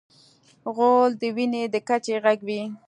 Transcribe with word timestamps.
غول 0.75 1.11
د 1.21 1.23
وینې 1.35 1.63
د 1.73 1.75
کچې 1.87 2.15
غږ 2.23 2.39
کوي. 2.41 2.61